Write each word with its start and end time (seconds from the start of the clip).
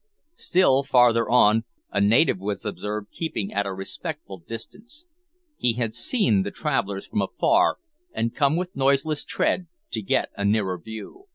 Still 0.37 0.81
farther 0.81 1.29
on, 1.29 1.63
a 1.91 2.01
native 2.01 2.39
was 2.39 2.65
observed 2.65 3.11
keeping 3.11 3.53
at 3.53 3.67
a 3.67 3.71
respectful 3.71 4.39
distance. 4.39 5.05
He 5.57 5.73
had 5.73 5.93
seen 5.93 6.41
the 6.41 6.49
travellers 6.49 7.05
from 7.05 7.21
afar, 7.21 7.77
and 8.11 8.33
come 8.33 8.55
with 8.55 8.75
noiseless 8.75 9.23
tread 9.23 9.67
to 9.91 10.01
get 10.01 10.31
a 10.35 10.43
nearer 10.43 10.79
view. 10.79 11.27